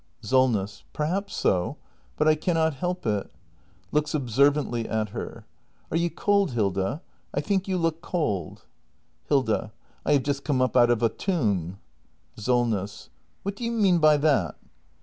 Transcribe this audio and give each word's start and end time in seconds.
SOLNESS. 0.21 0.83
Perhaps 0.93 1.35
so. 1.35 1.77
But 2.17 2.27
I 2.27 2.33
cannot 2.33 2.73
help 2.73 3.05
it. 3.05 3.29
[Looks 3.91 4.15
observantly 4.15 4.89
at 4.89 5.09
her.] 5.09 5.45
Are 5.91 5.95
you 5.97 6.09
cold, 6.09 6.53
Hilda? 6.53 7.03
I 7.35 7.41
think 7.41 7.67
you 7.67 7.77
look 7.77 8.01
cold. 8.01 8.65
Hilda. 9.27 9.71
I 10.03 10.13
have 10.13 10.23
just 10.23 10.43
come 10.43 10.59
up 10.59 10.75
out 10.75 10.89
of 10.89 11.03
a 11.03 11.09
tomb. 11.09 11.77
SOLNESS. 12.35 13.09
What 13.43 13.55
do 13.55 13.63
you 13.63 13.69
mean 13.71 13.99
by 13.99 14.17
that? 14.17 14.55